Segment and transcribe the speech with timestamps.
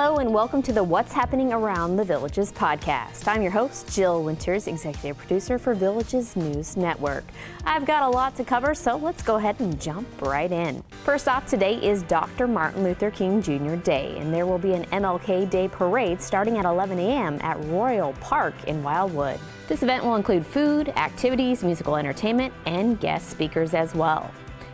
[0.00, 3.26] Hello, and welcome to the What's Happening Around the Villages podcast.
[3.26, 7.24] I'm your host, Jill Winters, executive producer for Villages News Network.
[7.64, 10.84] I've got a lot to cover, so let's go ahead and jump right in.
[11.02, 12.46] First off, today is Dr.
[12.46, 13.74] Martin Luther King Jr.
[13.74, 17.40] Day, and there will be an MLK Day parade starting at 11 a.m.
[17.40, 19.40] at Royal Park in Wildwood.
[19.66, 24.30] This event will include food, activities, musical entertainment, and guest speakers as well.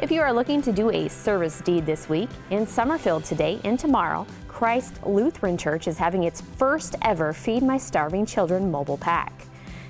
[0.00, 3.76] If you are looking to do a service deed this week, in Summerfield today and
[3.76, 9.44] tomorrow, Christ Lutheran Church is having its first ever Feed My Starving Children mobile pack.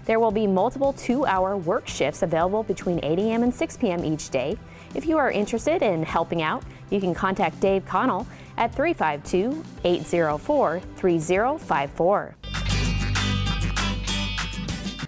[0.04, 3.44] There will be multiple two hour work shifts available between 8 a.m.
[3.44, 4.04] and 6 p.m.
[4.04, 4.58] each day.
[4.94, 8.26] If you are interested in helping out, you can contact Dave Connell
[8.58, 12.37] at 352 804 3054.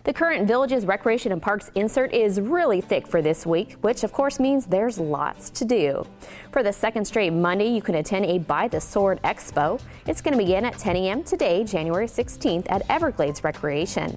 [0.02, 4.14] The current Villages Recreation and Parks insert is really thick for this week, which of
[4.14, 6.06] course means there's lots to do.
[6.52, 9.78] For the second straight Monday, you can attend a By the Sword Expo.
[10.06, 11.22] It's going to begin at 10 a.m.
[11.22, 14.16] today, January 16th, at Everglades Recreation.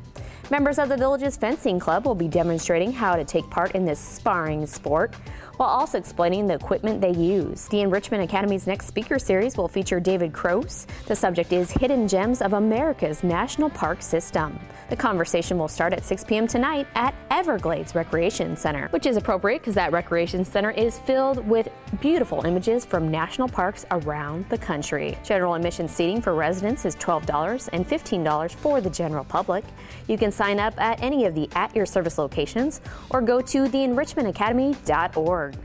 [0.50, 4.00] Members of the Villages Fencing Club will be demonstrating how to take part in this
[4.00, 5.14] sparring sport
[5.58, 7.68] while also explaining the equipment they use.
[7.68, 10.88] The Enrichment Academy's next speaker series will feature David Croce.
[11.08, 14.58] The subject is Hidden Gems of America's National Park System.
[14.94, 16.46] The conversation will start at 6 p.m.
[16.46, 21.68] tonight at Everglades Recreation Center, which is appropriate because that recreation center is filled with
[22.00, 25.18] beautiful images from national parks around the country.
[25.24, 29.66] General admission seating for residents is $12 and $15 for the general public.
[30.08, 33.64] You can sign up at any of the at your service locations or go to
[33.64, 35.56] theenrichmentacademy.org.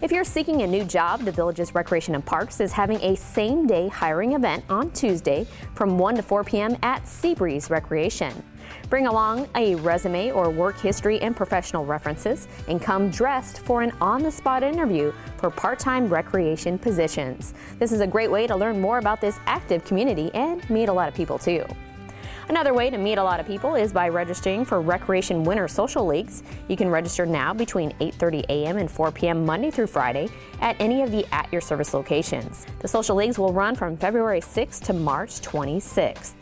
[0.00, 3.66] If you're seeking a new job, the Villages Recreation and Parks is having a same
[3.66, 6.76] day hiring event on Tuesday from 1 to 4 p.m.
[6.82, 8.44] at Seabreeze Recreation.
[8.88, 13.92] Bring along a resume or work history and professional references and come dressed for an
[14.00, 17.54] on the spot interview for part time recreation positions.
[17.78, 20.92] This is a great way to learn more about this active community and meet a
[20.92, 21.64] lot of people too.
[22.48, 26.06] Another way to meet a lot of people is by registering for Recreation Winter Social
[26.06, 26.44] Leagues.
[26.68, 28.76] You can register now between 8:30 a.m.
[28.76, 29.44] and 4 p.m.
[29.44, 30.28] Monday through Friday
[30.60, 32.64] at any of the at your service locations.
[32.78, 36.34] The social leagues will run from February 6th to March 26th.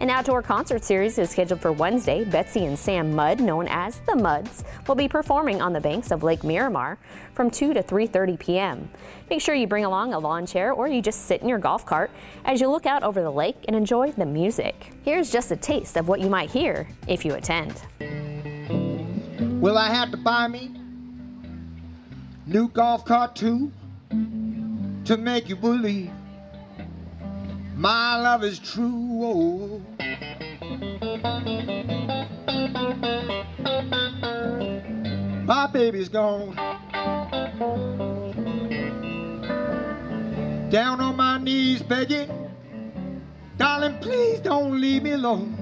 [0.00, 2.24] An outdoor concert series is scheduled for Wednesday.
[2.24, 6.22] Betsy and Sam Mudd, known as the Muds, will be performing on the banks of
[6.22, 6.98] Lake Miramar
[7.34, 8.88] from 2 to 3:30 p.m.
[9.28, 11.84] Make sure you bring along a lawn chair or you just sit in your golf
[11.84, 12.10] cart
[12.46, 14.90] as you look out over the lake and enjoy the music.
[15.02, 17.82] Here's just a taste of what you might hear if you attend.
[19.60, 20.70] Will I have to buy me
[22.46, 23.70] new golf cart too
[25.04, 26.10] to make you believe
[27.80, 29.22] my love is true?
[29.22, 29.82] Oh.
[35.46, 36.54] My baby's gone.
[40.68, 42.28] Down on my knees begging,
[43.56, 45.56] darling, please don't leave me alone.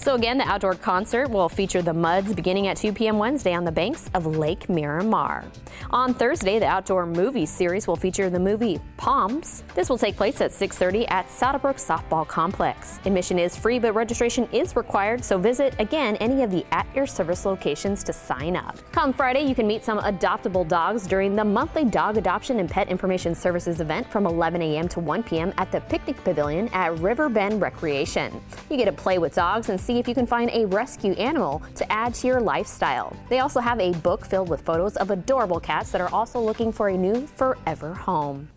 [0.00, 3.18] So, again, the outdoor concert will feature the Muds beginning at 2 p.m.
[3.18, 5.44] Wednesday on the banks of Lake Miramar.
[5.90, 9.62] On Thursday, the outdoor movie series will feature the movie Poms.
[9.74, 12.98] This will take place at 6:30 at Saddlebrook Softball Complex.
[13.04, 17.06] Admission is free, but registration is required, so visit again any of the at your
[17.06, 18.78] service locations to sign up.
[18.92, 22.88] Come Friday, you can meet some adoptable dogs during the monthly Dog Adoption and Pet
[22.88, 24.88] Information Services event from 11 a.m.
[24.88, 25.52] to 1 p.m.
[25.58, 28.40] at the Picnic Pavilion at River Bend Recreation.
[28.70, 31.92] You get to play with dogs and if you can find a rescue animal to
[31.92, 33.16] add to your lifestyle.
[33.28, 36.72] They also have a book filled with photos of adorable cats that are also looking
[36.72, 38.48] for a new forever home.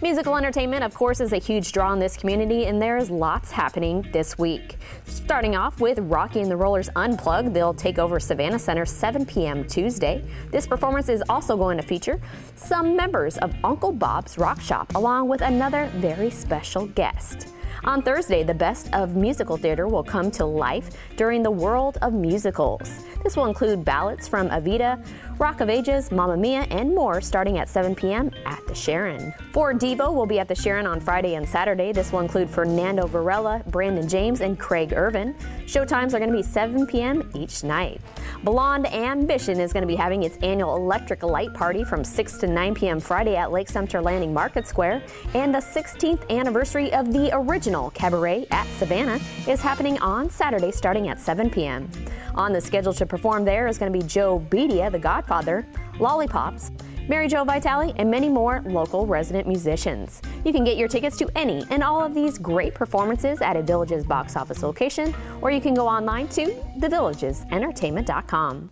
[0.00, 3.50] Musical entertainment, of course, is a huge draw in this community, and there is lots
[3.50, 4.76] happening this week.
[5.06, 9.66] Starting off with Rocky and the Rollers Unplugged, they'll take over Savannah Center 7 p.m.
[9.66, 10.22] Tuesday.
[10.52, 12.20] This performance is also going to feature
[12.54, 17.48] some members of Uncle Bob's Rock Shop, along with another very special guest.
[17.84, 22.12] On Thursday, the best of musical theater will come to life during the World of
[22.12, 23.04] Musicals.
[23.22, 25.04] This will include ballads from Evita,
[25.38, 28.32] Rock of Ages, Mamma Mia, and more starting at 7 p.m.
[28.44, 29.32] at the Sharon.
[29.52, 31.92] For Devo will be at the Sharon on Friday and Saturday.
[31.92, 35.36] This will include Fernando Varela, Brandon James, and Craig Irvin.
[35.66, 37.30] Showtimes are going to be 7 p.m.
[37.36, 38.00] each night.
[38.42, 42.48] Blonde Ambition is going to be having its annual Electric Light Party from 6 to
[42.48, 42.98] 9 p.m.
[42.98, 45.04] Friday at Lake Sumter Landing Market Square.
[45.34, 51.08] And the 16th anniversary of the original Cabaret at Savannah is happening on Saturday starting
[51.08, 51.88] at 7 p.m.
[52.38, 55.66] On the schedule to perform there is going to be Joe Bedia, the Godfather,
[55.98, 56.70] Lollipops,
[57.08, 60.22] Mary Jo Vitale, and many more local resident musicians.
[60.44, 63.62] You can get your tickets to any and all of these great performances at a
[63.62, 65.12] Villages box office location,
[65.42, 66.46] or you can go online to
[66.78, 68.70] thevillagesentertainment.com.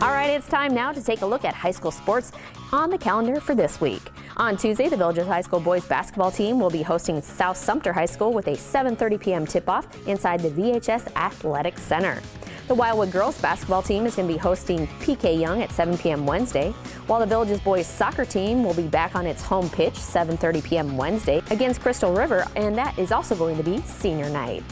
[0.00, 2.30] All right, it's time now to take a look at high school sports
[2.70, 4.02] on the calendar for this week.
[4.38, 8.04] On Tuesday, the Villages High School boys basketball team will be hosting South Sumter High
[8.04, 9.46] School with a 7:30 p.m.
[9.46, 12.20] tip-off inside the VHS Athletic Center.
[12.68, 16.26] The Wildwood girls basketball team is going to be hosting PK Yonge at 7 p.m.
[16.26, 16.72] Wednesday,
[17.06, 20.96] while the Villages boys soccer team will be back on its home pitch 7:30 p.m.
[20.98, 24.62] Wednesday against Crystal River, and that is also going to be senior night.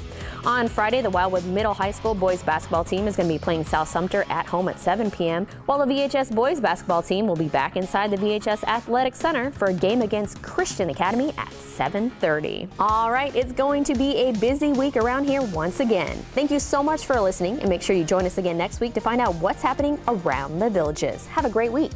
[0.46, 3.64] On Friday, the Wildwood Middle High School boys basketball team is going to be playing
[3.64, 7.48] South Sumter at home at 7 p.m., while the VHS boys basketball team will be
[7.48, 12.68] back inside the VHS Athletic Center for a game against Christian Academy at 7:30.
[12.78, 16.18] All right, it's going to be a busy week around here once again.
[16.34, 18.92] Thank you so much for listening, and make sure you join us again next week
[18.94, 21.26] to find out what's happening around the villages.
[21.28, 21.92] Have a great week.